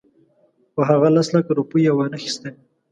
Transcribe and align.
خو 0.71 0.81
هغه 0.89 1.07
لس 1.15 1.27
لکه 1.35 1.51
روپۍ 1.59 1.79
یې 1.85 1.91
وانخیستلې. 1.95 2.51